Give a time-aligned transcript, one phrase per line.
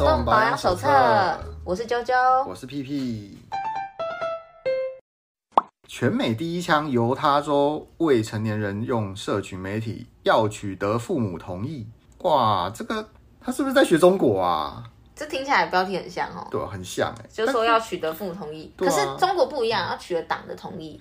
[0.00, 0.88] 动保养手册，
[1.62, 2.14] 我是啾啾，
[2.48, 3.38] 我是屁屁。
[5.86, 11.86] 全美第一枪，犹他州未成年人用社群媒体要取得父母同意。
[12.20, 13.06] 哇，这个
[13.42, 14.82] 他是不是在学中国啊？
[15.14, 16.48] 这听起来标题很像哦。
[16.50, 20.98] 对，很像哎，就是说要取得父母同意，可是中国不一样，要取得党的同意。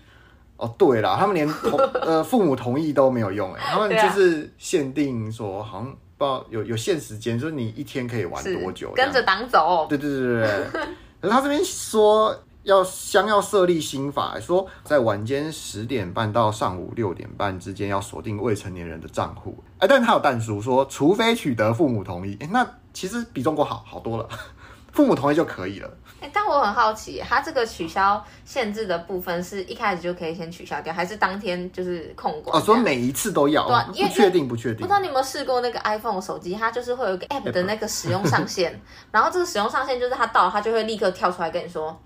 [0.58, 5.96] 哦，对啦，他们连同呃父母同意都没有用哎，他们就是限定说好像。
[6.20, 8.92] 不知道有有限时间，就是你一天可以玩多久？
[8.94, 9.88] 跟着党走。
[9.88, 10.82] 对对对对对。
[11.22, 19.64] 可是他这边说要将要设立新法，说在晚间十点半到上午六点半之间要锁定未成年人的账户。
[19.78, 22.38] 哎，但是他有但书说，除非取得父母同意。
[22.42, 24.28] 哎，那其实比中国好好多了，
[24.92, 25.90] 父母同意就可以了。
[26.20, 32.58] 欸、但我很好奇，它这个取消限制的部分是一开始就可以先取消掉，还是当天就是控管？
[32.58, 34.78] 哦，所以每一次都要，对、啊，不确定，不确定。
[34.78, 38.80] 不知道你有没有试过那个 iPhone 手机，它就是会有一个 App 的那个使用上限，
[39.12, 41.98] 然后这个使用上限就是它到了，它就会立刻跳出来跟你说，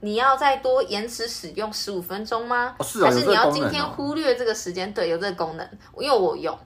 [0.00, 2.74] 你要再多延迟使用十五分钟吗？
[2.78, 4.92] 哦是哦、还是你要今天忽略这个时间？
[4.94, 6.58] 对，有这个功能，因为我用。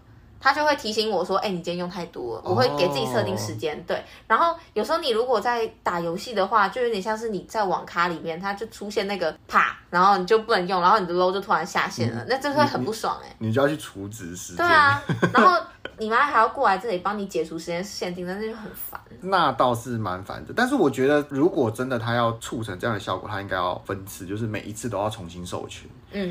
[0.45, 3.75] 他就会提醒我说：“哎、欸，你今天用太多了。”我会给自己设定时间。
[3.75, 3.87] Oh.
[3.87, 13.37] 对，然后有时候你如果在打游戏的话，就有点像是你在网咖里面，它就出现那个啪，然后你就不能用，然后你的 low 就突然下线了，嗯、那这会很不爽哎、欸。
[13.39, 14.59] 你就要去除值时间。
[14.59, 15.59] 对啊， 然后
[15.97, 19.01] 你妈还要过来这里帮你解除时间限定，那就很烦。
[19.23, 25.89] 那倒是蛮烦的，但是我觉得如果真的他要促成这样的效果，他应该要分次，就是每一次都要重新授权。
[26.13, 26.31] 嗯。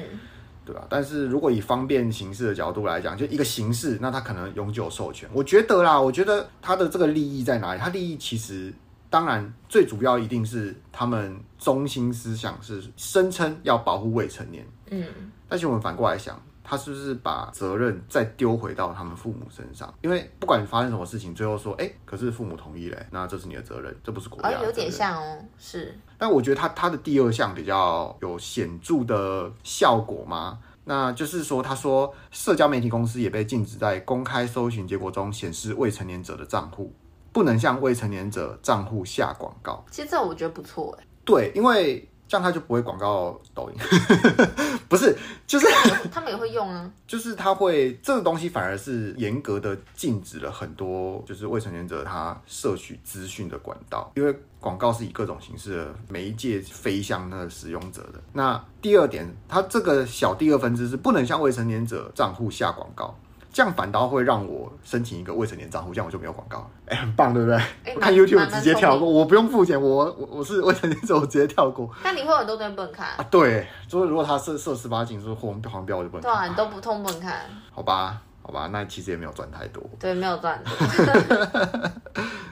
[0.66, 0.86] 对吧？
[0.90, 5.30] 但是如果以方便形式的角度来讲，就一个形式，那他可能永久授权。
[5.34, 7.80] 我觉得啦，我觉得他的这个利益在哪里？
[7.80, 8.74] 他利益其实
[9.10, 14.66] 当然最主要一定是他们中心思想是声称要保护未成年。
[14.90, 15.06] 嗯，
[15.48, 16.42] 但是我们反过来想。
[16.64, 19.94] 他是不是把责任再丢回到他们父母身上？
[20.02, 24.50] 因为不管发生什么事情，最后说，哎、欸，可是父母同意嘞，那这是你的责任，这不是国家。
[24.50, 25.94] 哦，有点像哦，是。
[26.18, 30.60] 但我觉得他他的第二项比较有显著的效果吗？
[30.86, 36.94] 那就是说，他说社交媒体公司也被禁止在公开搜寻结果中显示未成年者的账户，
[37.32, 39.86] 不能向未成年者账户下广告。
[39.92, 41.06] 其实这我觉得不错哎。
[41.26, 42.10] 对，因为。
[42.34, 43.78] 这样他就不会广告抖音，
[44.90, 45.68] 不是，就是
[46.12, 46.92] 他们也会用啊。
[47.06, 58.20] 就是他会这个东西反而是严格的禁止了很多，就是未成年者他摄取资讯的管道，因为广告是以各种形式的媒介飞向那个使用者的。
[58.34, 63.16] 那第二点，他这个小第二分支是不能向未成年者账户下广告。
[63.54, 66.68] 这样反倒会让我申请一个未成年账户，这样我就没有广告了。
[66.88, 67.58] 哎、欸，很棒，对不对？
[67.58, 71.88] 欸、我看 YouTube 直接跳过，我不用付钱，我我我是 未成年者，我直接跳过。
[72.04, 73.26] 但你会有很多东西不能看啊？
[73.30, 76.32] 对，就是如果他设设十八禁，就是黄黄标，我就不能看。
[76.34, 77.42] 对啊，你都不通不能看。
[77.72, 78.20] 好吧。
[78.44, 79.82] 好吧，那其实也没有赚太多。
[79.98, 80.74] 对，没有赚多。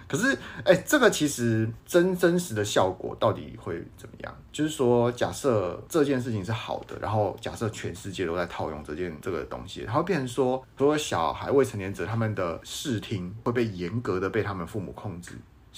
[0.07, 0.34] 可是，
[0.66, 4.35] 哎、欸，这个其实真真实的效果到底会怎么样？
[4.52, 15.34] 就是说，假设这件事情是好的，然后假设全世界都在套用这件这个东西，然后变成说，所有小孩、未成年者他们的视听会被严格的被他们父母控制。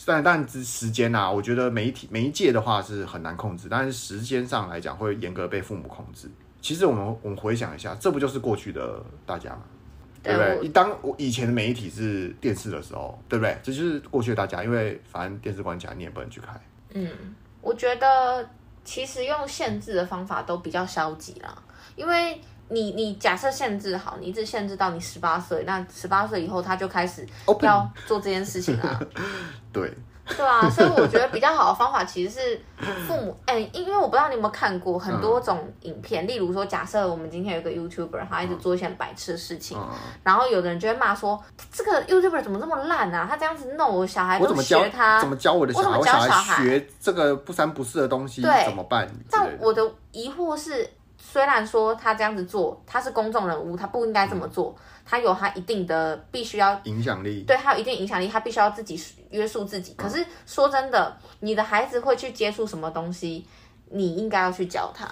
[0.07, 6.27] 但但是时间呐、啊，我觉得媒体媒介的话是很难控制，但是时间上来讲会严格被父母控制。
[6.59, 9.61] 其实我们我们回想一下，这不就是过去的大家吗？
[10.23, 10.69] 对不对？
[10.69, 13.57] 当我以前的媒体是电视的时候，对不对？
[13.61, 16.47] 这就是过去的大家，因为反正电视关起来，你也不能去开。
[16.93, 17.09] 嗯，
[17.61, 18.49] 我觉得
[18.85, 21.55] 其实用限制的方法都比较消极啦，
[21.95, 22.39] 因为
[22.69, 27.27] 你你假设限制好，你一直限制到你十八岁，那十八岁以后他就开始
[27.61, 28.99] 要做这件事情啦。
[29.73, 29.91] 对。
[30.37, 32.61] 对啊，所以我觉得比较好的方法其实是
[33.07, 39.89] 父母，哎、欸，因为我不知道你有没有看过很多种影片，嗯、例如说，假设我们今天有一个 YouTuber，他一直做一些很白痴的事情，嗯、
[40.23, 41.37] 然后有的人就会骂说，
[41.71, 43.27] 这个 YouTuber 怎么这么烂啊？
[43.29, 45.87] 他这样子弄我小孩都学他，怎么教我的小孩？
[45.89, 48.41] 我怎么教小孩学这个不三不四的东西？
[48.41, 49.05] 对，怎么办？
[49.29, 49.81] 但我的
[50.13, 54.73] 疑惑是，虽然说他这样子做，他是公众人物，他不应该这么做。
[54.77, 58.99] 嗯他有他一定的必须要影响力，对他有一定影响力，他必须要自己
[59.31, 59.93] 约束自己。
[59.95, 63.45] 可是说真的，你的孩子会去接触什么东西，
[63.89, 65.07] 你应该要去教他。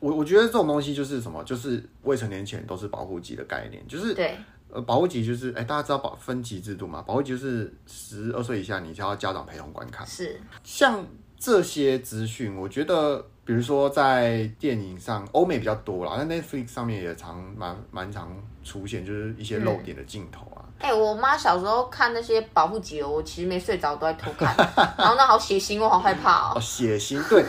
[0.00, 4.38] 我我觉得这种东西就是什么，就是未成年前都是保护级的概念，就是对，
[4.70, 7.02] 呃，保护级就是哎，大家知道保分级制度吗？
[7.02, 10.06] 保护级就是十二岁以下，你就要家长陪同观看。
[10.06, 11.04] 是像
[11.38, 13.24] 这些资讯，我觉得。
[13.48, 18.30] 比如说在电影上，欧美比较多啦，但 Netflix 上面也常蛮蛮常
[18.62, 20.60] 出现，就是一些露点的镜头啊。
[20.80, 24.54] 哎、嗯欸，我妈小时候看那些保护节，我其实没睡着都在偷看，
[24.98, 26.52] 然后那好血腥，我好害怕哦。
[26.56, 27.42] 哦血腥，对。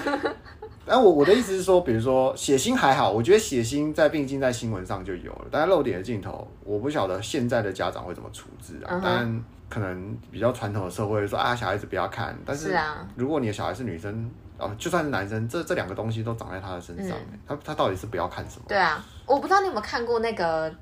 [0.86, 8.88] 但我我的意思是说，比如说血腥还好，我觉得血腥在毕竟在新闻上就有了，但是露点的镜头，我不晓得现在的家长会怎么处置啊。
[8.92, 12.38] 嗯、但可能比较传统的社会说啊，小孩子不要看。
[12.46, 12.76] 但是
[13.16, 18.66] 如果你的小孩是女生，哦，就算是男生，这这两个东西都长在他的身上，嗯、他他到底是不要看什么？
[18.68, 20.74] 对啊，我不知道你有没有看过那个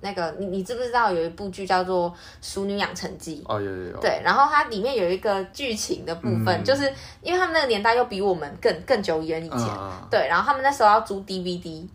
[0.00, 2.10] 那个，你你知不知道有一部剧叫做
[2.42, 3.42] 《熟女养成记》？
[3.52, 4.00] 哦，有有有。
[4.00, 6.92] 对，然后它里面有一个剧情的部分，嗯、就是
[7.22, 11.88] 因为他们那个年代又比我们更更久远以前，嗯、对，然后他们那时候要租 DVD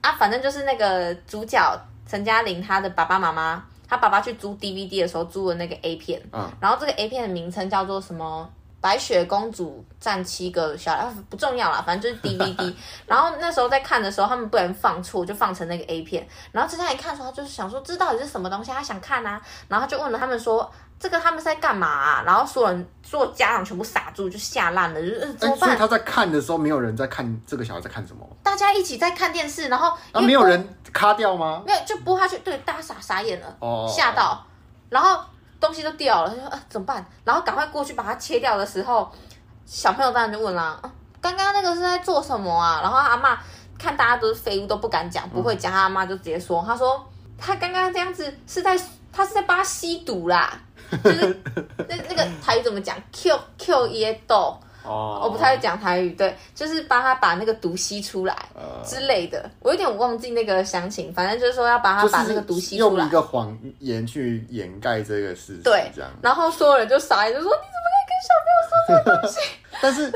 [0.00, 1.58] 啊，反正就是那个主角
[2.06, 8.50] 陈嘉玲她的爸爸妈妈，他爸爸去租 DVD 的时候租的那个 A 片，嗯，然后这个 A 片的名称叫做什么？
[8.78, 12.72] 白雪公主战七个小啊，不重要啦，反正就是 DVD。
[13.04, 16.24] 然后那时候在看的时候，他们不能放错，就放成那个 A 片。
[16.52, 18.70] 然后之前一看的时候，他就是想说，这到底是什么东西？
[18.70, 19.40] 他想看啊。
[19.66, 22.22] 然后他就问了他们说，这个他们是在干嘛啊？
[22.24, 25.68] 然后所有人，所有家长全部傻住，就吓烂了，就是怎么办？
[25.68, 28.26] 所以他在看的时候，没有人在看这个小孩在看什么？
[28.42, 31.62] 大家一起在看电视，然后啊，没有人卡掉吗？
[31.66, 32.38] 没有，就播下去。
[32.38, 34.44] 对，大家傻傻眼了，哦，吓到，
[34.88, 35.20] 然后
[35.60, 37.04] 东西都掉了，他说啊，怎么办？
[37.24, 39.10] 然后赶快过去把它切掉的时候。
[39.68, 40.80] 小朋友当然就问啦，
[41.20, 42.78] 刚刚那个是在做什么啊？
[42.82, 43.36] 然后阿妈
[43.76, 47.04] 看大家都是废物，都不敢讲，不会讲，他阿妈就直接说，他说
[47.36, 48.78] 他刚刚这样子是在
[49.12, 50.56] 他是在帮他吸毒啦，
[51.02, 51.36] 就是
[51.88, 58.36] 那那个台语怎么讲？Q Q 耶豆哦，我不太会讲台语，对，就是帮他把那个毒吸出来
[58.84, 68.16] 之类的，我有点忘记那个详情，反正就是说要把他把那个毒吸出来，用一个谎言去掩盖这个事情，对，这样，然后所有人就傻眼，就说你怎么可以跟？
[68.26, 69.38] 小朋友说这个东西，
[69.82, 70.12] 但是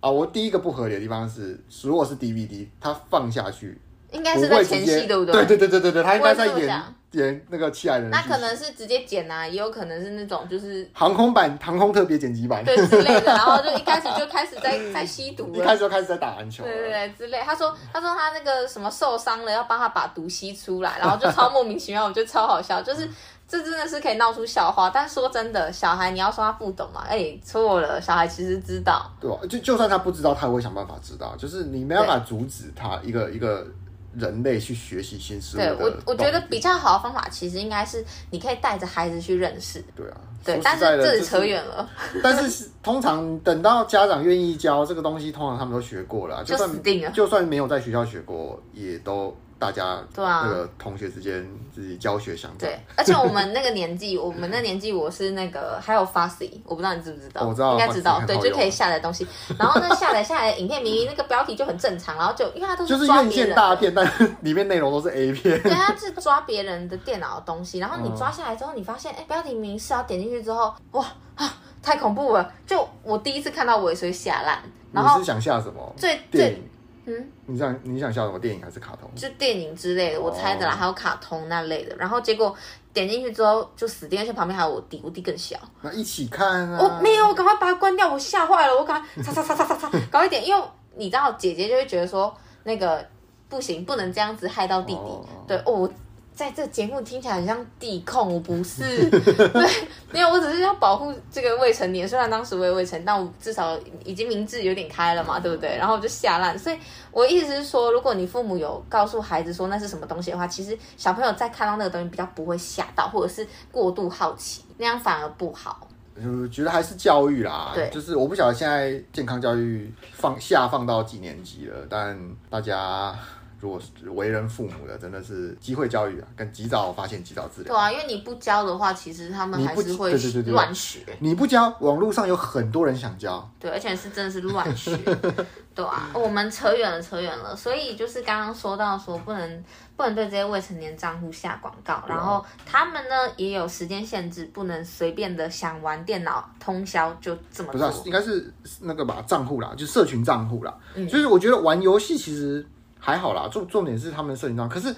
[0.00, 3.80] 啊，我第一个不合理的地方是，如果是 DVD，它放下去，
[4.12, 5.34] 应该是在前戏，对不对？
[5.44, 6.82] 对对对对对对，他应该在演
[7.12, 8.10] 演那个七矮人。
[8.10, 13.26] 那可能是直接剪啊，也有可能是那种就是航空版、航空特别剪辑版，对之类的。
[13.26, 17.40] 然后就一开始就开始在在吸毒，一开始就开始在打篮球，对对对之类。
[17.40, 23.08] 他说他说他那个什么受伤了，要帮他把毒吸出来，然后就超莫名其妙，我觉得超好笑，就是。
[23.48, 27.04] 这真的是可以闹出笑话，但说真的，小孩你要说他不懂嘛？
[27.06, 29.12] 哎，错了，小孩其实知道。
[29.20, 31.36] 对啊，就就算他不知道，他也会想办法知道。
[31.36, 33.66] 就是你没办法阻止他一个一个
[34.14, 35.60] 人类去学习新事物。
[35.60, 39.82] 对我，我觉得比较好的方法，其实应该是你可以带着孩子去认识。
[39.94, 41.88] 对啊，对，但是这里扯远了。
[42.22, 49.36] 但是通常等到家长愿意教这个东西，通常他们都学过了，就算就算没有在学校学过，也都。
[49.62, 52.58] 大家对啊，那个同学之间自己教学相长。
[52.58, 57.46] 对，而且我们那个年纪，我们那年纪，我是那个还有 Fussy，我不知道你知不知道？
[57.46, 58.20] 我知道，应该知道。
[58.26, 59.24] 对，就可以下载东西。
[59.56, 65.58] 然后呢，下载下来的影片，明明那个标题就很正常，然后就因为它都是抓别人大片，但是里面内容都是 A 片。
[65.62, 71.06] 对，它是抓别人的电脑的东西，然后你抓下来之后，你发现，哎，标题明明是要点进去之后，哇
[71.36, 72.52] 啊，太恐怖了！
[72.66, 74.60] 就我第一次看到尾随下烂。
[74.92, 75.94] 然后你是想下什么？
[75.96, 76.62] 最最。
[77.04, 79.10] 嗯，你想你想笑什么电影还是卡通？
[79.16, 81.96] 就电影之类的，我猜的啦，还有卡通那类的。
[81.96, 82.54] 然后结果
[82.92, 85.56] 点进去之后就死定，而且旁边还有我弟，我弟更小。
[85.80, 86.78] 那一起看啊！
[86.80, 90.62] 我没有，我赶快把它关掉，我吓坏了，我赶快擦擦擦擦擦擦， 搞一点，因为
[90.96, 92.32] 你知道姐姐就会觉得说
[92.64, 93.04] 那个
[93.48, 95.20] 不行，不能这样子害到弟弟。
[95.48, 95.90] 对哦。
[96.34, 99.68] 在这节目听起来很像地控，我不是， 对，
[100.10, 102.08] 没有，我只是要保护这个未成年。
[102.08, 105.76] 虽然当时我也未成，但我至少已经明智有点开了嘛，对不对？
[105.76, 106.58] 然后我就下烂。
[106.58, 106.78] 所以
[107.10, 115.86] 我意思是说，如果你父母有告诉孩子说那是什么东西的话，其实小朋友在看到那个东西比较不会吓到，或者是过度好奇，那样反而不好。
[116.16, 123.14] 我觉得还是教育啦，对，就是我不晓得现在健康教育放下放到几年级了，但大家。
[123.62, 127.72] 如果是为人父母的，真的是机会教育啊，跟及早发现、及早治疗。
[127.72, 130.12] 对啊，因为你不教的话，其实他们还是会
[130.46, 130.98] 乱学。
[131.20, 133.48] 你不教，网络上有很多人想教。
[133.60, 134.98] 对，而且是真的是乱学。
[135.76, 137.54] 对啊，我们扯远了，扯远了。
[137.54, 139.64] 所以就是刚刚说到说不能
[139.96, 147.72] 不能对这些未成年账户下广告，啊、然后他们呢也有时间限制，不能随便的想玩电脑通宵就这么做。
[147.72, 150.76] 不是、啊，应该是那个吧，账户啦，就社群账户啦。
[150.96, 152.66] 嗯，就是我觉得玩游戏其实。
[153.04, 154.72] 还好啦，重重点是他们的社群账号。
[154.72, 154.94] 可是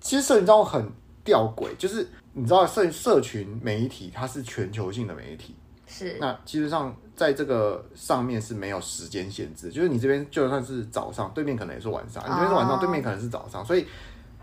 [0.00, 0.88] 其实社群账号很
[1.24, 5.56] 吊诡，就是你知道社社群媒体它是全球性的媒体，
[5.88, 13.84] 是那基本上在这个上面是没有时间限制，就是你这边就算是早上，对面可能也是晚上；你这边是晚上，哦、对面可能是早上，所以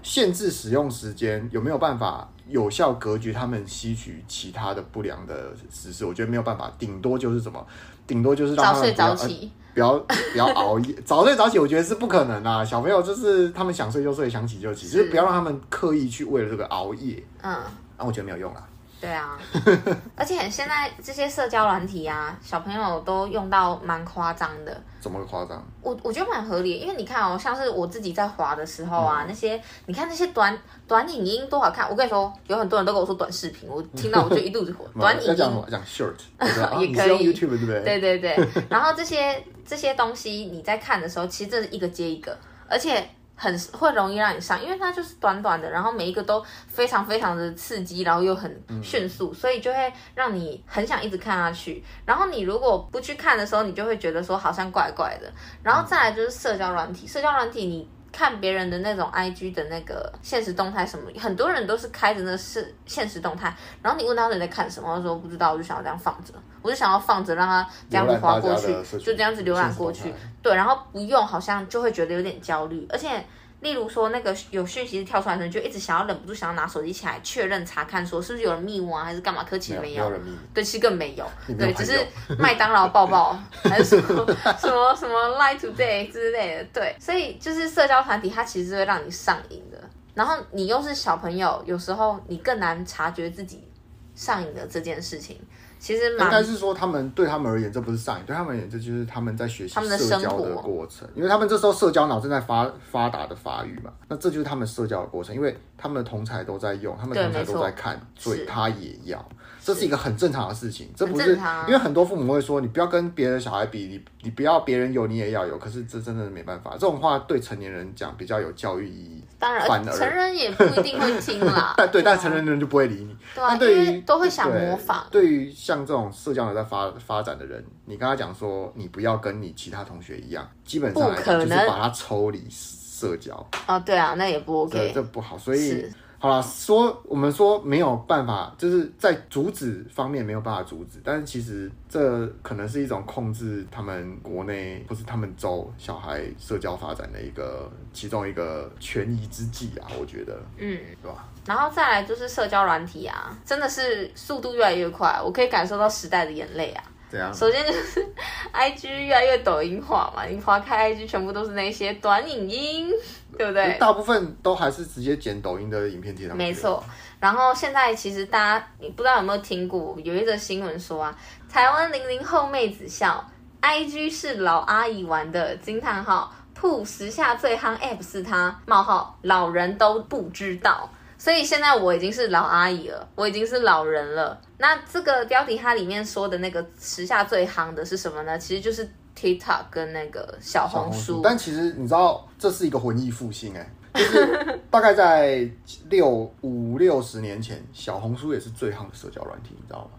[0.04, 6.06] 限制使用时间有没有办法有效隔绝他们吸取其他的不良的知识？
[6.06, 7.66] 我觉得没有办法，顶多就是什么，
[8.08, 9.52] 顶多就是让他们早睡早起。
[9.74, 12.64] 不要不要熬夜，早睡早起，我觉得是不可能啦。
[12.64, 17.22] 小朋友就是他们想睡就睡，想起就起，就是不要让他们刻意去为了这个熬夜。
[17.42, 17.58] 嗯，
[17.98, 18.66] 那、啊、我觉得没有用啊。
[19.06, 19.38] 对啊，
[20.18, 24.82] 而且现在这些社交软体啊，小朋友都用到蛮夸张的。
[25.00, 25.64] 怎么夸张？
[25.82, 30.58] 我我觉得蛮合理，因为你看哦，像是我自己在滑的时候啊，嗯、那些你看那些短
[30.88, 31.88] 短影音多好看。
[31.88, 34.86] 我跟你说，有很多人都跟我说短视频，我听到我就一肚子火。
[35.00, 36.16] 短影音讲讲 short
[36.82, 37.84] 也可以，YouTube 对不对？
[37.84, 38.50] 对对对。
[38.68, 42.36] 然后这些这些东西你在看的时候，其实这是一个接一个，
[42.68, 43.08] 而且。
[43.36, 51.84] 很会容易让你上，因为它就是短短的，然后每一个都非常非常的刺激，然后又很迅速，嗯、所以就会让你很想一直看下去。
[52.06, 55.32] 然后你如果不去看的时候，你就会觉得说好像怪怪的。
[55.62, 57.88] 然后再来就是社交软体，社交软体你。
[58.16, 73.22] 看别人的那种 IG 的那个现实动态什么，很多人都是开着那是现实动态，然后你问他你在看什么，他说不知道，我就想要这样放着，我就想要放着让他这样子滑过去，就这样子浏览过去，对，然后不用好像就会觉得有点焦虑，而且。
[73.62, 79.44] 例如说，那个有讯息跳出来的时候，就一直想要忍不住想要拿手机起来确认查看，说是不是有人密我啊，还是干嘛？
[79.44, 80.22] 可其实没有，没有
[80.54, 81.26] 对，其实更没有，
[81.58, 82.06] 对，只是
[82.38, 84.26] 麦当劳抱抱还是什么
[84.60, 89.82] 什么什么 Line Today 之类的，对，所以就是社交团体，它其实是会让你上瘾的。
[90.14, 93.68] 然后你又是小朋友，有时候你更难察觉自己
[94.14, 95.40] 上瘾的这件事情。
[95.86, 101.08] 其实应该是说，他们对他们而言，这不是上瘾，对他们而言，这就是他们在学习社交的过程。
[101.14, 105.36] 因为他们这时候社交脑正在发发达的发育嘛，那这就是他们社交的过程。
[105.36, 109.24] 因为他们的同才都在用，他们同才都在看，所以他也要。
[109.64, 111.36] 这是一个很正常的事情，这不是
[111.68, 115.58] 因为很多父母会说，你不要跟别的小孩比，你你不要别人有，你也要有。
[115.60, 119.24] 可是这真的没办法，这种话对成年人讲比较有教育意义。
[119.40, 121.74] 当然，成人也不一定会听啦。
[121.78, 123.16] 但对，但成人的人就不会理你。
[123.34, 125.04] 对啊，对于都会想模仿。
[125.10, 133.36] 对于像这种社交有在发发展的人，你跟他讲说，你不要跟你其他同学一样，基本上来讲就是把他抽离社交。
[133.66, 135.84] 啊，对啊，那也不 OK，这不好，所以。
[136.18, 151.30] 好了，说我们说没有办法，就是在阻止方面没有办法阻止，但是其实这可能是一种控制他们国内或是他们州小孩社交发展的一个其中一个权宜之计啊，我觉得，嗯，对吧？
[151.46, 156.84] 然后再来就是社交软体啊，真的是速度越来越快，我可以感受到时代的眼泪啊。
[157.08, 157.32] 怎样？
[157.34, 158.04] 首先就是
[158.52, 162.92] IG 越来越抖音化嘛，你划开 IG 全部都是那些短影音。
[163.38, 163.78] 对不对？
[163.78, 166.38] 大部分都还是直接剪抖音的影片贴上去。
[166.38, 166.82] 没错。
[167.20, 171.14] 然后现在其实大家，你不知道有没有听过，有一则新闻说啊，
[171.52, 173.30] 台湾零零后妹子笑
[173.62, 180.90] ，IG 是老阿姨玩的惊叹号，铺时下最夯 App 是它冒号，老人都不知道。
[181.26, 184.40] 所以现在我已经是老阿姨了，我已经是老人了。
[184.60, 188.38] 那这个标题它里面说的那个时下最夯的是什么呢？
[188.38, 188.88] 其实就是。
[189.16, 195.50] TikTok 跟那个小红书，但其实你知道这是一个文艺复兴哎，就是大概在
[195.88, 199.92] 六五六十年前，小红书也是最夯的社交软体，你知道吗？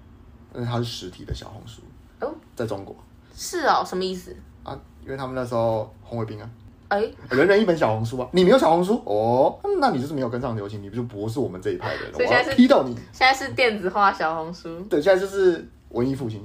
[0.53, 1.81] 但是它是实体的小红书
[2.21, 2.95] 哦，在中国
[3.35, 4.79] 是哦，什么意思啊？
[5.03, 6.47] 因为他们那时候红卫兵啊，
[6.89, 12.95] 哎，人人一本小红书啊，你没有小红书哦，那你就是没有跟上流行，你不就不是我们这一派的人，所以现在是踢到你。
[13.13, 15.67] 现在是电子化小红书，对，现在就是。
[15.91, 16.43] 文艺复兴，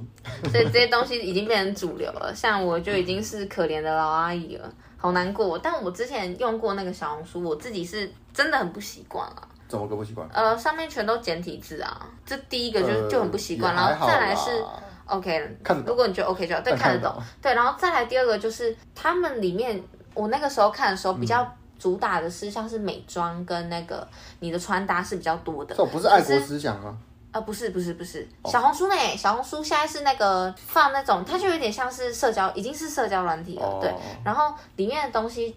[0.50, 2.32] 所以这些东西已经变成主流了。
[2.32, 5.58] 像我就已经是可怜的老阿姨了，好难过。
[5.58, 9.42] 但我之前用过那个小红书，我自己是真的很不习惯啊。
[9.68, 10.26] 怎么个不习惯？
[10.32, 13.74] 呃，上面全都简体字啊，这第一个就、呃、就很不习惯。
[13.74, 14.64] 然后再来是
[15.06, 17.20] OK，看如果你觉得 OK 就好，对，看得懂。
[17.42, 19.82] 对，然后再来第二个就是他们里面，
[20.14, 21.46] 我那个时候看的时候比较
[21.78, 24.06] 主打的是像是美妆跟那个
[24.40, 25.74] 你的穿搭是比较多的。
[25.74, 26.96] 这不是爱国思想吗？
[27.32, 28.94] 啊、呃，不是不是不是，小红书呢？
[29.16, 33.90] 小红书现在是那个放那种，它就有点像是社交，已经是社交软体了，对。
[34.22, 35.56] 然后里面的东西，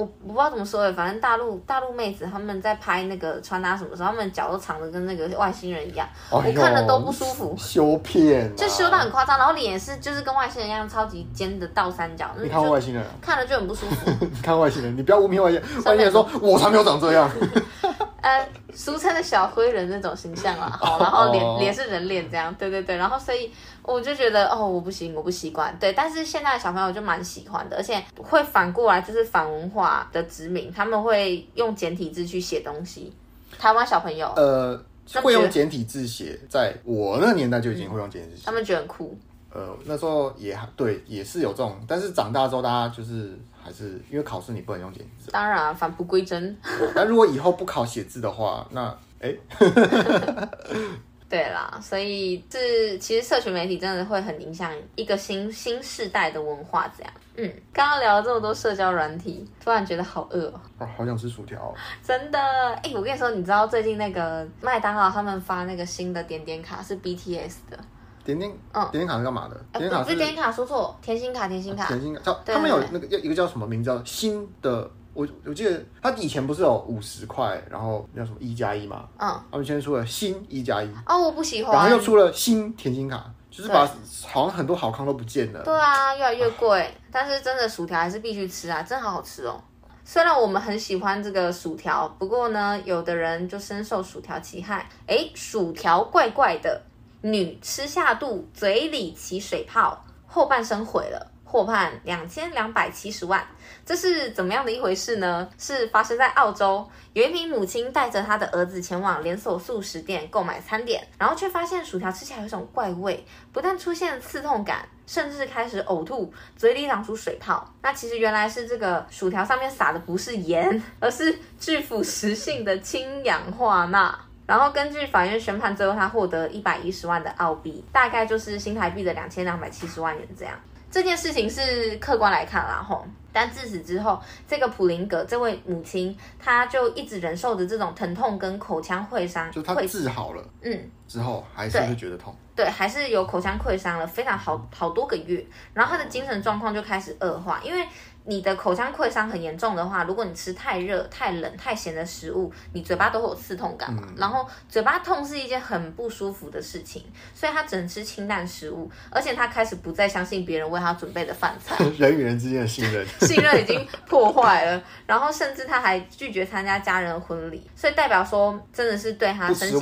[0.00, 7.54] 我我不知道怎么说的，反正大陆大陆妹子他们在拍那个穿搭什么时候，他们脚都长得跟那个外星人一样，我看了都不舒服。
[7.58, 12.30] 修片，就修到很夸张，然后脸也是就是跟外星人一样，超级尖的倒三角。
[12.40, 13.04] 你看外星人？
[13.20, 14.10] 看了就很不舒服。
[14.24, 15.68] 你看外星人，你不要污蔑外星人。
[15.84, 17.30] 外星人说，我才没有长这样。
[18.22, 23.50] 呃，俗称的小灰人那种形象啊， 好，然后脸脸是人脸这样，对对对，然后所以
[23.82, 33.12] 我就觉得哦，我不行，我不习惯，对，但是现在的小朋友就蛮喜欢的，而且会反过来就是反文化的殖民，他们会用简体字去写东西。
[33.58, 34.80] 台湾小朋友呃
[35.22, 39.18] 会用简体字写，在我那个年代就已经会用简体字写，他们觉得很酷。
[39.52, 43.38] 呃，那时候也对，也是有这种，但是长大之后大家就是。
[43.62, 46.56] 还是因为考试你不能用简字，当然返璞归真。
[46.94, 49.34] 但如果以后不考写字的话，那哎，
[51.28, 57.12] 对啦，所以是其实社群媒体真的会很影响一个新新世代的文化，这样。
[57.36, 61.74] 嗯，刚刚聊了这么多社交软体，突然觉得好饿哦，哦好想吃薯条哦。
[62.02, 62.38] 真的，
[62.82, 67.78] 哎，我跟你说，你知道最近那个麦当劳他们发那个新的点点卡是 BTS 的。
[68.24, 69.54] 点点，嗯，点点卡是干嘛的？
[69.72, 72.20] 点点卡是点点卡，说错，甜心卡，甜心卡，甜心卡。
[72.22, 73.90] 叫他们有那个一个叫什么名字？
[73.90, 74.90] 叫新的。
[75.12, 79.08] 我我记得他以前不是有五十块，然后叫什么一加一嘛？
[79.18, 80.88] 嗯，他们现在出了新一加一。
[81.04, 81.74] 哦，我不喜欢。
[81.74, 83.84] 然后又出了新甜心卡，就是把
[84.24, 85.60] 好像很多好康都不见了。
[85.64, 86.88] 对啊，越来越贵。
[87.10, 89.60] 但是真的薯条还是必须吃啊，真好好吃哦。
[90.04, 94.88] 虽然我们很喜欢这个薯条，不过呢，有的人就深受薯条其害。
[95.08, 96.80] 哎，薯条怪怪的。
[97.22, 103.46] 女吃下肚，嘴里起水泡，后半生毁了，获判两千两百七十万。
[103.84, 105.48] 这是怎么样的一回事呢？
[105.58, 117.68] 是发生在澳洲，有一名母亲带着她的儿子前往连锁素食店购买餐点，然后却发现薯条吃起来有一种怪味，不但出现刺痛感，甚至开始呕吐，嘴里长出水泡。
[117.82, 124.18] 那其实原来是这个薯条上面撒的不是盐，而是具腐蚀性的氢氧化钠。
[124.50, 130.58] 然后根据法院宣判，最后他获得一百一十万的澳币，大概就是新台币的两千两百七十万元这样。
[130.90, 133.06] 这件事情是客观来看啦，吼。
[133.32, 139.48] 但自此之后，这个普林格这位母亲，她就一直忍受着这种疼痛跟口腔溃伤。
[139.52, 142.34] 就她治好了，嗯，之后还是会觉得痛。
[142.56, 145.46] 对，还是有口腔溃伤了，非常好好多个月。
[145.72, 147.86] 然后她的精神状况就开始恶化，因为。
[148.24, 154.02] 你的口腔溃伤很严重的话，如果你吃太热、太冷、太咸的食物，你嘴巴都会有刺痛感嘛。
[154.08, 161.76] 嗯、然后嘴巴痛是一件很不舒服的事情，所以他只能吃清淡食物，而且他开始不再相信别人为他准备的饭菜。
[161.98, 164.82] 人与人之间的信任， 信任已经破坏了。
[165.06, 169.80] 然后甚至他还拒绝参加家人的婚礼，所以代表说真的是对他身心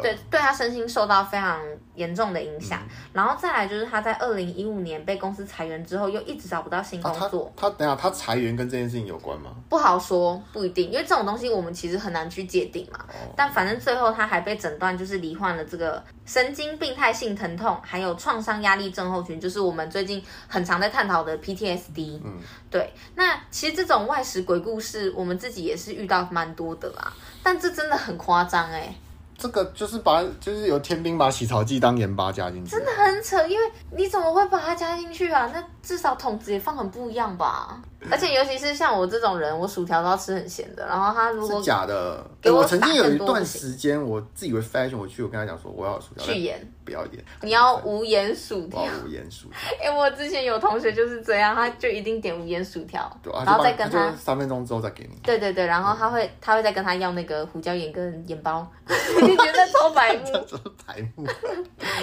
[0.00, 1.60] 对对他身心受到非常
[1.94, 2.80] 严重的影响。
[2.82, 7.44] 嗯、然后再来就是他在二零一五年被公司裁员之后，又一直找不到新工作。
[7.46, 9.50] 啊他等下，他裁员跟这件事情有关吗？
[9.68, 12.98] 不好说，不一定，因为这种东西我们其实很难去界定嘛。
[13.08, 22.20] 哦、但反正最后他还被诊断就是罹患了这个神经病态性疼痛，还有创伤压力症候群，就是我们最近很常在探讨的 PTSD。
[22.24, 22.38] 嗯，
[22.70, 22.92] 对。
[23.14, 27.12] 那其实这种外食鬼故事，我们自己也是遇到蛮多的啦。
[27.42, 28.94] 但这真的很夸张哎。
[29.36, 33.46] 这个就是把，就是有天兵把洗槽剂当盐巴加进去，真的很扯。
[33.46, 35.50] 因为你怎么会把它加进去啊？
[35.52, 37.80] 那至少桶子也放很不一样吧。
[38.10, 40.86] 而且尤其是像我这种人，我薯条都要吃很咸的。
[40.86, 49.56] 然后他如果是假的，给我曾经有一段时间，我自以为 fashion，我去我跟他讲说我要薯条去盐，不要盐，你要无盐薯条，无盐薯条。
[49.82, 55.18] 哎，我之前有同学就是这样，他就一定点无盐薯条，然后再跟他三分钟之后再给你。
[55.22, 60.30] 对对对，然后他会他会再跟他要那个胡椒盐跟盐包， 你觉得超白目？
[60.86, 61.26] 白目，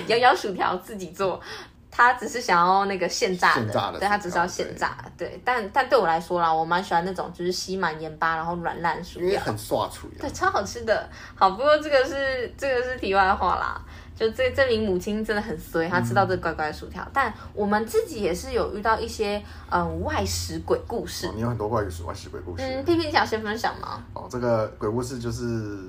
[0.08, 1.40] 摇摇薯条自己做。
[1.92, 5.42] 他只是想要那个现炸的，炸的对，他只是要现炸，对，对。
[5.44, 11.10] 但但对我来说啦，我蛮喜欢那种就是吸满盐巴然后软烂薯条，因为很刷脆，对，超好吃的。
[11.36, 13.80] 好，不过这个是这个是题外话啦。
[14.14, 17.02] 就这这名母亲真的很衰，她吃到这个乖乖薯条。
[17.02, 21.26] 嗯、但我们自己也是有遇到一些嗯外食鬼故事。
[21.26, 22.64] 哦、你有很多外食外食鬼故事。
[22.64, 24.04] 嗯屁屁你想先分享吗？
[24.14, 25.80] 哦，这个鬼故事就是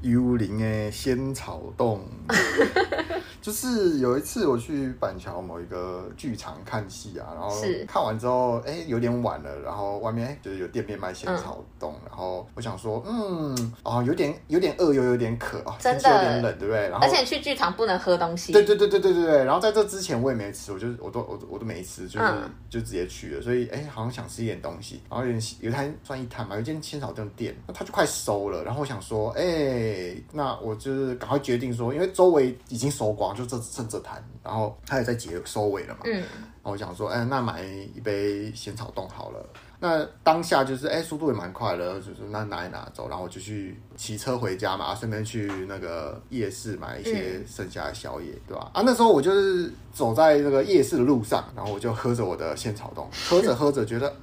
[0.00, 2.00] 幽灵诶仙草冻。
[3.44, 7.54] 就是有一次我去板桥某一个剧场看戏啊，然后
[7.86, 16.88] 看完之后，哎、欸，有点晚了，然后外面就是有店面卖仙草冻，嗯、然后我想说，嗯，哦，有点有点饿又有点渴啊，真的有点冷，对不对？
[16.88, 18.50] 然后而且去剧场不能喝东西。
[18.50, 19.44] 对对对对对对对。
[19.44, 23.42] 然后在这之前我也没吃，我就我都我都我都没吃，就是、嗯、就直接去了。
[23.42, 33.33] 所以哎、欸，好像想吃一点东西，然后有点有摊算一摊嘛，有一间仙草冻店，那他就快收了，然后我想说，哎、欸，那我就是赶快决定说，因为周围已经收光。
[33.34, 36.00] 就这剩这摊，然后他也在结收尾了嘛。
[36.04, 36.24] 嗯，然
[36.62, 39.46] 后我想说，哎，那买一杯仙草冻好了。
[39.80, 48.70] 那当下就是，哎，速度也蛮快的，就是那拿一拿走，然后我就去骑车回家嘛，顺便去那个夜市买一些剩下的宵夜，嗯、对吧？
[48.72, 54.14] 啊，那时候我就是走在那个夜市的路上，然后我就喝着我的仙草冻，喝着喝着觉得。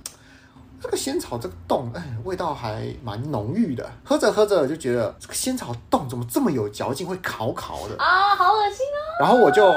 [0.84, 3.88] 这个仙草这个冻，哎，味道还蛮浓郁的。
[4.04, 9.00] 喝着喝着就觉得这个仙草冻怎么这么有嚼劲，会烤烤的啊，好恶心啊！
[9.22, 9.72] 然后我就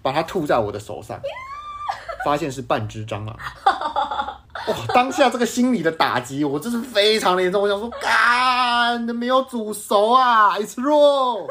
[0.00, 1.20] 把它吐在我的手上，
[2.24, 3.36] 发现是半只蟑螂。
[3.64, 4.40] 哇！
[4.94, 7.60] 当下这个心理的打击，我真是非常的严重。
[7.60, 11.42] 我想说，干，没有煮熟啊，It's raw。
[11.42, 11.50] 哦，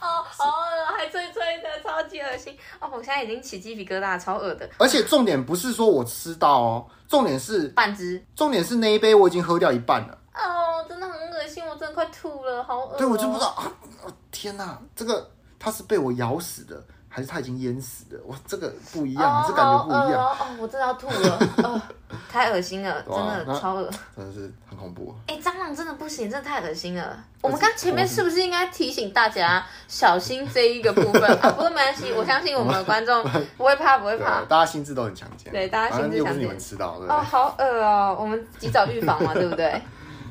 [0.00, 2.56] 好恶，还脆脆的，超级恶心。
[2.80, 4.66] 哦，我现在已经起鸡皮疙瘩，超恶的。
[4.78, 10.16] 而且重点不是说我吃到哦，重点是半只，重点是那一杯我已经喝掉一半了。
[10.32, 12.96] 哦，真的很恶心，我真的快吐了，好恶。
[12.96, 13.70] 对，我就不知道啊，
[14.32, 15.30] 天哪，这个。
[15.58, 16.82] 它是被我咬死的。
[17.10, 18.22] 还是它已经淹死的？
[18.26, 20.22] 哇，这个不一样，这、oh, 感觉不一样。
[20.22, 21.82] 哦，我真的要吐了， 哦，
[22.30, 25.12] 太恶心了，真的超恶，真的是很恐怖。
[25.26, 27.24] 哎、欸，蟑螂真的不行，真的太恶心了。
[27.40, 31.50] 我们刚前面是不是应该提醒大家小心这一个部分 啊？
[31.50, 33.24] 不过没关系，我相信我们的观众
[33.56, 34.42] 不会怕，不会怕。
[34.44, 35.50] 大家心智都很强健。
[35.50, 36.42] 对，大家心智强健。
[36.42, 37.06] 你们吃到的。
[37.12, 39.80] 哦，好恶哦，我们及早预防嘛，对不对？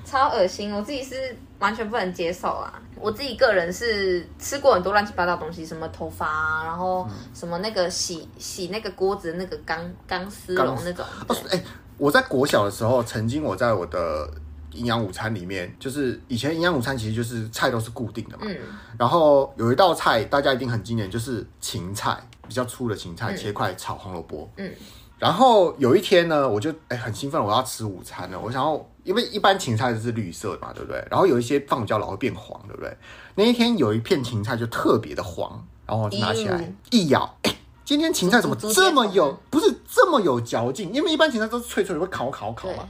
[0.06, 2.74] 超恶心，我自己是完全不能接受啊！
[3.00, 11.04] 我自己个人是吃过很多乱七八糟的东西，什么头发啊，然后什么那个洗洗那个锅子那个钢钢丝绒那种。
[11.28, 11.64] 哦，哎、欸，
[11.98, 14.30] 我在国小的时候，曾经我在我的
[14.74, 18.44] 营养午餐里面，就是以前营养午餐其实就是菜都是固定的嘛。
[18.46, 18.56] 嗯。
[18.98, 22.16] 然后有一道菜大家一定很经典，就是芹菜，
[22.48, 24.48] 比较粗的芹菜，切块炒红萝卜。
[24.58, 24.72] 嗯。
[25.18, 28.86] 然后有一天呢，我就哎、欸、很兴奋，我要吃午餐了，我想要。
[29.08, 31.02] 因为一般芹菜都是绿色的嘛，对不对？
[31.10, 32.96] 然后有一些放比较老会变黄，对不对？
[33.36, 40.94] 那一天有一片芹菜就特别的黄，然后我就拿起来一咬，哎，今天芹菜怎么这么有，不是这么有嚼劲？
[40.94, 42.84] 因为一般芹菜都是脆脆的，会烤烤烤嘛，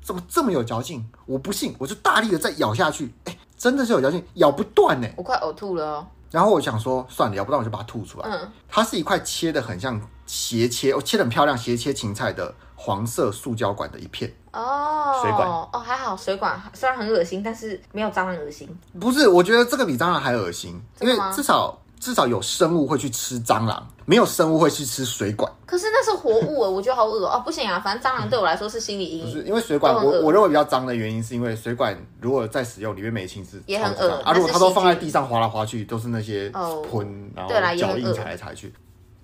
[0.00, 1.06] 怎么这么有嚼劲？
[1.26, 5.06] 我不信，我就大力的再咬下去，哎，真的是有嚼劲，咬不断呢。
[5.16, 6.06] 我快呕吐了哦。
[6.30, 8.28] 然后我想说，算了，咬不断我就把它吐出来。
[8.30, 12.54] 嗯，它是一块切的很像斜切，我切的很漂亮，斜切芹菜的。
[12.80, 18.68] 黄色塑胶管的一片哦，水管哦，还好水管虽然很恶心，但是没有蟑螂恶心。
[19.00, 25.52] 不是，我觉得这个比蟑螂还恶心，因为至少至少有生物会去吃蟑螂，没有生物会去吃水管。
[25.66, 29.32] 可是那是活物，我觉得好恶哦，不行啊，反正蟑螂对我来说是心理阴影。
[29.32, 34.32] 不是，因为水管我我认为比较脏的原因，是因为水管如果再使用，里面没清是也很恶啊。
[34.32, 38.72] 如果它都放在地上滑来滑去，都是那些喷，然后脚印踩来踩去。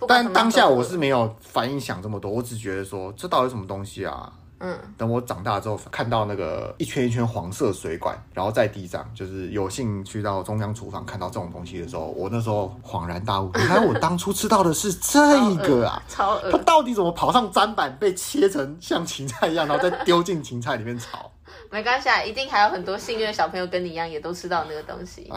[0.07, 4.33] 但当下我是没有反应想这么多，我只觉得说，这到底什么东西啊？
[4.61, 15.20] 嗯，等我长大之后看到那个一圈一圈黄色水管，然后在地上，就是有幸去到中央厨房看到这种东西的时候，我那时候恍然大悟，原来我当初吃到的是这
[15.57, 16.02] 个啊！
[16.09, 16.52] 超恶！
[16.52, 21.30] 它到底怎么跑上砧板，被切成像芹菜一样，然后再丢进芹菜里面炒？
[21.70, 25.30] 没关系啊，一定还有很多幸运的小朋友跟你一样，也都吃到那个东西。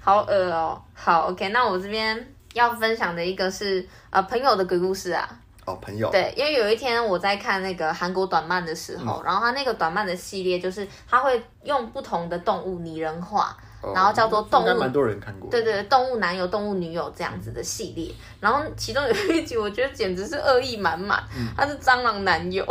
[0.00, 0.80] 好恶哦！
[0.94, 2.34] 好，OK，那我这边。
[2.54, 5.28] 要分享的一个是呃朋友的鬼故事啊。
[5.64, 6.10] 哦朋友。
[6.10, 22.66] 对，因为有一天我在看那个韩国短漫的时候，嗯、然后他那个短漫的系列就是他会用不同的动物拟人化，哦、然后叫做动物，应该蛮多人看过，对对对，动物男友、动物女友这样子的系列，嗯、然后其中有一集我觉得简直是恶意满满，嗯、他是蟑螂男友。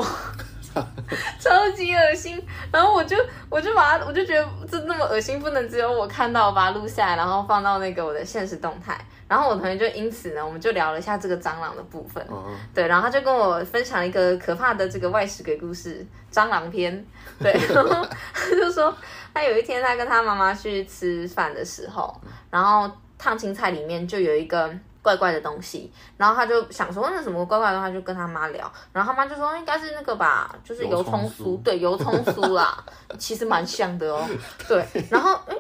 [1.38, 2.42] 超级恶心，
[2.72, 3.18] 然后我就
[3.50, 8.98] 我就把它，我就觉得这那么恶心，不能只有我看到，把它录下来，然后放到那个我的现实动态。
[9.32, 12.22] 然后我同学就因此呢，我们就聊了一下这个蟑螂的部分。
[12.30, 17.06] 嗯、对，然后他就跟我分享一个可怕的这个外食鬼故事，蟑螂篇。
[17.40, 18.94] 对， 然 后他就说
[19.34, 22.14] 他有一天他跟他妈妈去吃饭的时候，
[22.50, 24.70] 然后烫青菜里面就有一个。
[25.04, 32.78] 怪怪的东西，然后他就想说那什么怪怪的，他就跟他妈聊，然后他妈就说应该是那个吧，就是油葱酥，对，油葱酥啦，
[33.18, 34.24] 其实蛮像的哦，
[34.68, 35.60] 对，然后诶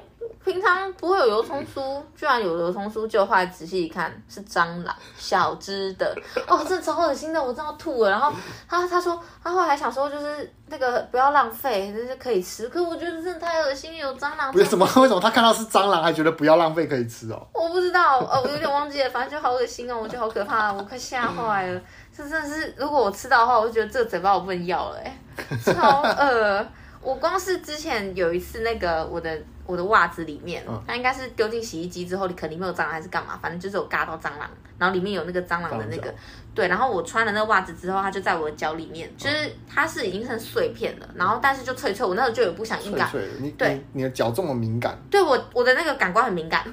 [0.52, 6.16] 平常不会有油葱酥， 居然有油葱酥，就后来仔细一看是蟑螂，小只的，
[6.48, 8.10] 哦，这超恶心的，我真要吐了。
[8.10, 8.34] 然后
[8.68, 14.52] 他他说他后来还想说就是那个不要浪费，就是可以吃，可我觉得真的太恶心，有蟑螂。
[14.54, 14.86] 为什么？
[14.98, 17.48] 为什么他看到是蟑螂还觉得不要浪费可以吃哦？
[17.54, 21.82] 我不知道，哦，我有点忘记了，反正就好恶心哦，我觉得好可怕，我快吓坏了。
[22.16, 25.18] 这真的是，如果我吃到的话，我就觉得这个嘴巴我不能要了，哎，
[25.64, 26.66] 超恶。
[27.02, 29.38] 我光是之前有一次那个我的。
[29.64, 36.14] 我的袜子里面，它应该是丢进洗衣机之后，你肯定没有蟑螂还是干嘛，反正就是有嘎到蟑螂，然后里面有那个蟑螂的那个，
[36.54, 43.10] 对，然后我穿了那个袜子之后，它就在我的脚里面，就是它是已经成碎片了，然后但是就脆脆，我那时候就有不想硬感，
[43.40, 46.66] 你对你，你的脚这么敏感，对我我的那个感官很敏感，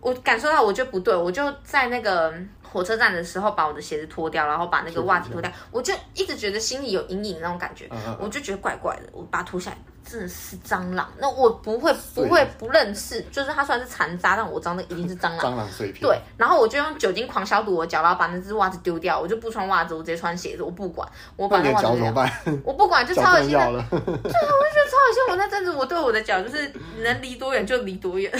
[0.00, 2.32] 我感受到我就不对，我就在那个
[2.74, 9.78] 火车站的时候把我的鞋子脱掉，然后把那个袜子脱掉，我就一直觉得心里有阴影那种感觉，嗯嗯我就觉得怪怪的，我把它脱下来。
[10.06, 15.38] 真的是蟑螂，那我不会不会不认识，就是它虽然是残渣，但我知道那一定是蟑螂。
[15.38, 16.02] 蟑螂碎片。
[16.02, 22.26] 对，然后我就用酒精狂消毒我脚，然后把那只袜子丢掉，我就不穿袜子，我直接穿鞋子，我不管，我把那袜子丢掉。
[22.62, 23.58] 我不管，就超恶心的。
[23.58, 25.22] 对啊，我就觉得超恶心。
[25.30, 26.70] 我那阵子我对我的脚就是
[27.02, 28.30] 能离多远就离多远，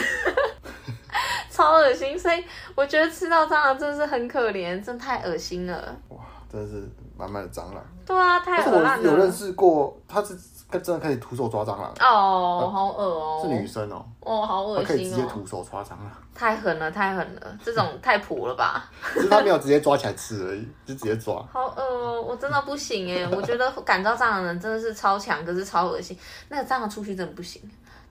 [1.51, 2.19] 超恶心。
[2.19, 5.97] 所以我觉得吃到蟑螂真的是很可怜，真的太恶心了。
[6.09, 6.19] 哇，
[6.51, 7.85] 真的是满满的蟑螂。
[8.05, 8.99] 对啊，太恶了。
[9.03, 10.37] 有认识过，他是。
[10.83, 13.41] 真的可以徒手抓蟑螂哦，好恶哦！
[13.41, 14.89] 是女生哦，哦，好恶心哦！
[14.89, 17.57] 可以直接徒手抓蟑螂，太狠了，太狠了！
[17.65, 18.91] 这种太普了吧？
[19.15, 21.37] 是他没有直接抓起来吃而已，就直接抓。
[21.53, 22.23] 好恶哦！
[22.23, 26.19] 我真的不行哎，我觉得感召蟑螂的人真的是超强，可是超恶心。
[26.49, 27.63] 那个蟑螂出去真的不行，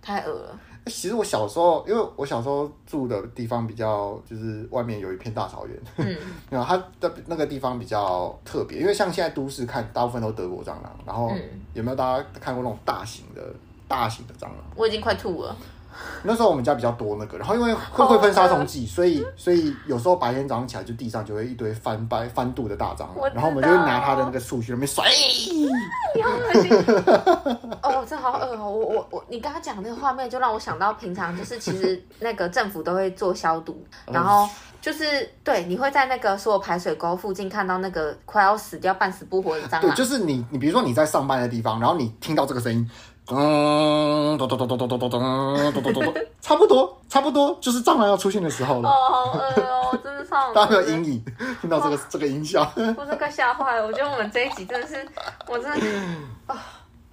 [0.03, 0.59] 太恶了。
[0.87, 6.17] 其实我小时候，因为我小时候住的地方比较，就是外面有一片大草原，嗯，
[6.51, 11.31] 然后它的那个地方比较特别，因为像现在都市看，大部分都德国蟑螂，然后
[11.73, 13.41] 有没有大家看过那种大型的、
[13.87, 14.57] 大型的蟑螂？
[14.75, 15.55] 我已经快吐了。
[16.23, 25.05] 那时候我们家比较多那个，然后因为会会喷杀虫剂，所以所以有时候白天早上起来就地上就会一堆翻白翻肚的大蟑螂，然后我们就会拿它的那个树去那边甩。
[26.15, 26.71] 你 好恶心！
[27.81, 28.69] 哦，这好恶哦！
[28.69, 34.47] 我我我，你刚刚讲那个画面就让我想到平常就是其实那个政府都会做消毒，然后
[34.81, 39.81] 就是对，你会在那个所有排水沟附近看到那个快要死掉半死不活的蟑螂。
[39.81, 42.89] 对，就是你你比如说你在上班的地方，然后你听到这个声音。
[43.31, 45.19] 嗯，咚咚咚咚咚咚咚咚
[45.71, 48.89] 咚咚咚咚，差不多，差不多，就是蟑螂要出现的时候了。
[48.89, 50.53] 哦，好恶哦，真的超。
[50.53, 51.25] 大家有阴影，
[51.61, 53.85] 听到这个这个音效，我是快吓坏了。
[53.87, 55.07] 我觉得我们这一集真的是，
[55.47, 55.87] 我真的
[56.47, 56.61] 啊，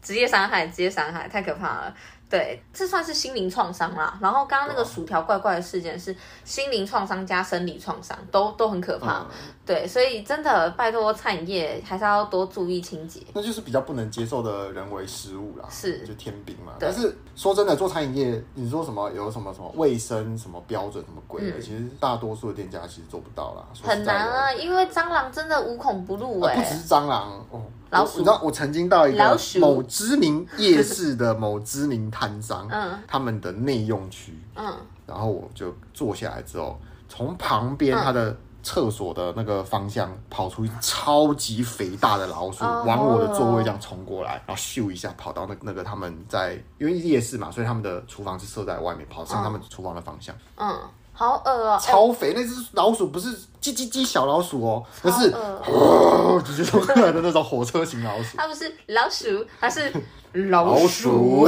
[0.02, 1.94] 职业伤害，职业伤害，太可怕了。
[2.28, 4.16] 对，这算是心灵创伤啦。
[4.20, 9.26] 然后刚刚那个薯条怪怪的事件是心灵创伤加生理创伤，都都很可怕。
[9.70, 13.20] 对，所以真的拜托餐饮业还是要多注意清洁。
[13.32, 16.72] 那就是比较不能接受的人为失误啦，是就天兵嘛。
[16.80, 23.64] 但是说真的，做餐饮业，你说什么有什么什么卫生什么标准什么鬼的，嗯、其实大多数的店家其实做不到啦。
[23.80, 26.60] 很难啊，因为蟑螂真的无孔不入哎、欸。
[26.60, 27.62] 不只是蟑螂哦。
[27.90, 34.72] 老鼠，你知道我曾经到一个某知名夜市的某知名摊商，嗯，他们的内用区，嗯，
[35.06, 36.76] 然后我就坐下来之后，
[37.08, 50.78] 从旁边他的厕所的那个方向跑出一超级肥大的老鼠，嗯、往我的座位这样冲过来，然后咻一下跑到那那个他们在，因为夜市嘛，所以他们的厨房是设在外面，跑向他们厨房的方向，嗯。
[51.12, 51.78] 好恶哦、喔！
[51.78, 58.38] 超肥，那只老鼠不是叽叽叽小老鼠哦、喔，而是哦，直接冲过来的那种火车型老鼠。
[58.38, 59.92] 它不是老鼠，它是
[60.48, 61.46] 老鼠。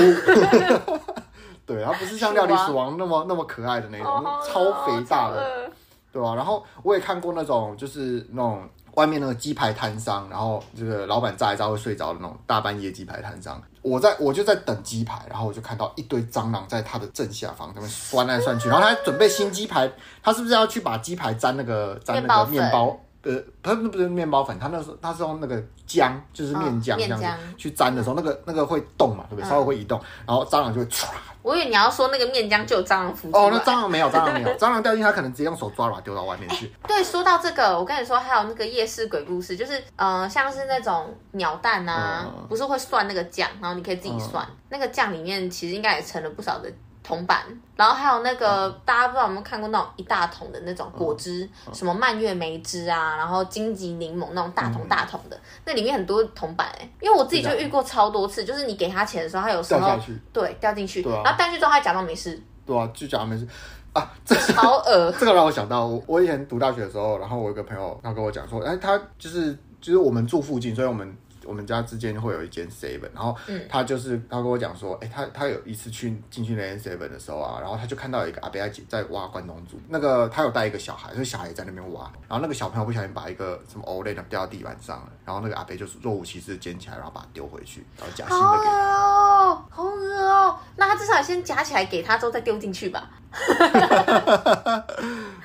[1.64, 5.70] 对，它不是像料理鼠王那么那么可爱的那种，哦、超肥大的，
[6.12, 6.34] 对吧、啊？
[6.34, 8.62] 然后我也看过那种，就是那种。
[8.96, 19.90] 外面那个鸡排摊商，然后这个老板炸一炸会睡着的那种大半夜鸡排摊商，我在我就在等鸡排，然后我就看到一堆蟑螂在他的正下方，他们钻来钻去，然后他准备新鸡排，
[20.22, 22.94] 他是不是要去把鸡排沾那个沾那个面包？
[23.24, 29.48] 呃，不是不是面包粉，它那时候他是用那个浆，就是面浆这样子去粘的时候，那个那个会动嘛，对不对？
[29.48, 31.06] 稍微会移动，然后蟑螂就会唰。
[31.42, 36.72] 我以为你要说那个面浆就有蟑螂附哦，那蟑螂没有，蟑螂没有， 蟑螂掉进去，它可能直接用手抓把它丢到外面去。
[36.86, 46.68] 对，说到这个，我跟你说，还有那个夜市鬼故事，就是呃，像是那种鸟蛋啊，不是会算那个酱，然后你可以自己算，那个酱里面其实应该也盛了不少的。
[47.02, 47.42] 铜板，
[47.76, 63.46] 然后还有那个、嗯、大家不知道有没有看过那种一大桶的那种果汁，什么蔓越莓汁啊，然后荆棘柠檬那种大桶大桶的，嗯、那里面很多铜板哎，因为我自己就遇过超多次，就是你给他钱的时候，他有时候掉下去，对，掉进去，啊、然后掉进去之后他还假装没事，对啊，就假装没事。
[63.92, 71.14] 啊，这超恶恶， 这个让我想到我我以前读大学的时候，然后我有个朋友他跟我讲说，哎，他就是就是我们住附近，所以我们。
[71.44, 73.36] 我们家之间会有一间 seven，然后
[73.68, 88.92] 他就是他跟我讲说，哎、欸，他他有一次去进去那间 seven 的时候啊，然后他就看到有一个阿伯在在挖关东煮，那个他有带一个小孩，所以小孩也在那边挖，然后那个小朋友不小心把一个什么欧蕾的掉到地板上了，然后那个阿伯就是若无其事捡起来，然后把它丢回去，然后夹新的给他。
[88.92, 90.58] 哦，好恶哦！
[90.76, 93.10] 那他至少先夹起来给他之后再丢进去吧。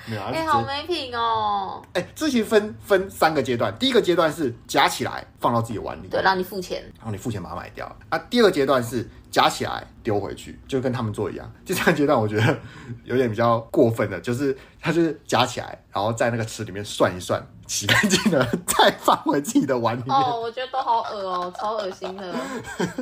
[0.10, 1.82] 哎、欸，好没品哦！
[1.94, 8.18] 哎、欸，这其实分分三个阶段，第一个阶段是夹起来放到自己碗里，对，让你付钱，然后你付钱把它买掉啊。
[8.30, 11.52] 第二个阶段是夹起来丢回去，就跟他们做一样。
[11.66, 12.58] 第三个阶段我觉得
[13.04, 17.46] 有点比较过分的，就是他就是夹起来，然后在那个池里面涮一涮。
[17.68, 20.16] 洗干净了，再放回自己的碗里面。
[20.16, 22.34] 哦，我觉得都好恶哦，超恶心的。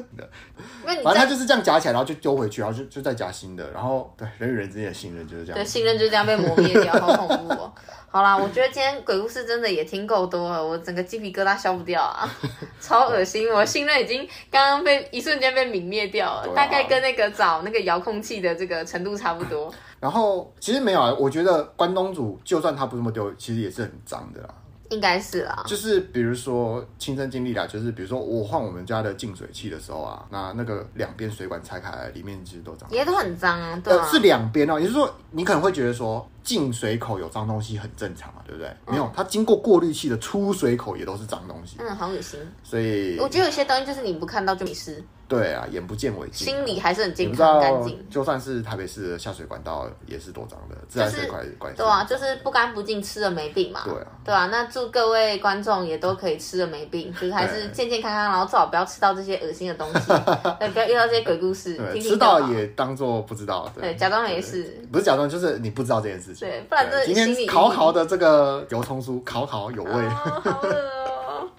[1.03, 3.69] 反正他就是这样夹起来，然后就丢回去，然后就就再夹新的。
[3.69, 5.61] 然后对人与人之间的信任就是这样。
[5.61, 7.71] 对，信任就这样被磨灭掉，好恐怖哦。
[8.09, 12.27] 好啦，我觉得今天鬼故事真的也听够多了，我整个鸡皮疙瘩消不掉啊，
[12.81, 13.47] 超恶心。
[13.53, 19.71] 我信任已经刚刚被一瞬间被泯灭掉了，啊、大概跟那个找那个遥控器的这个程度差不多。
[19.99, 24.49] 然后其实没有啊，我觉得关东煮就算它不这么丢，其实也是很脏的啦。
[24.91, 33.81] 应该是啦，就是比如说亲身经历啦，就是比如说我换我们家的净水器的时候啊，那那个两边水管拆开来，里面其实都脏，也都很脏啊。
[33.83, 38.71] 对啊，呃、是两边哦，也就是说你可能会觉得说进水口有脏东西很正常嘛，对不对？
[38.87, 41.75] 没有，它经过过滤器的出水口也都是脏东西。
[41.79, 42.39] 嗯，好恶心。
[42.63, 45.03] 所以我觉得有些东西就是你不看到就没事。
[45.27, 46.45] 对啊，眼不见为净。
[46.45, 47.99] 心里还是很健康干净。
[48.11, 53.81] 就算是台北市的下水管道也是多脏的，自来水管对啊，就是不干不净，吃了没病嘛。
[53.85, 54.45] 对啊，对啊。
[54.51, 60.07] 那祝各位观众也都可以吃了没病，就是还是健健康康，然后最好不要吃到这些恶心的东西，
[60.59, 61.75] 对，不要遇到这些鬼故事。
[61.93, 64.79] 听听知道也当做不知道，对，假装没事。
[64.91, 66.47] 不是假装，就是你不知道这件事情。
[66.47, 69.91] 对，不然这今天烤烤的这个油葱酥，烤烤有味。
[70.09, 71.49] 好饿哦。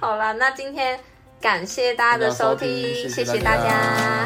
[0.00, 0.98] 好啦，那今天。
[1.40, 3.06] 感谢大家的 收听。
[3.06, 4.24] 谢谢大家